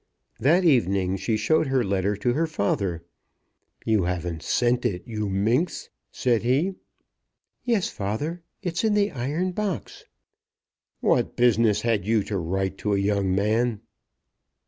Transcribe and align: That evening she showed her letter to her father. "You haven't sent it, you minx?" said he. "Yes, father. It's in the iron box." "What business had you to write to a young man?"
That 0.39 0.65
evening 0.65 1.15
she 1.17 1.37
showed 1.37 1.67
her 1.67 1.83
letter 1.83 2.15
to 2.15 2.33
her 2.33 2.47
father. 2.47 3.03
"You 3.85 4.05
haven't 4.05 4.41
sent 4.41 4.83
it, 4.83 5.03
you 5.05 5.29
minx?" 5.29 5.89
said 6.11 6.41
he. 6.41 6.73
"Yes, 7.65 7.87
father. 7.87 8.41
It's 8.63 8.83
in 8.83 8.95
the 8.95 9.11
iron 9.11 9.51
box." 9.51 10.05
"What 11.01 11.35
business 11.35 11.81
had 11.81 12.03
you 12.07 12.23
to 12.23 12.39
write 12.39 12.79
to 12.79 12.95
a 12.95 12.97
young 12.97 13.35
man?" 13.35 13.81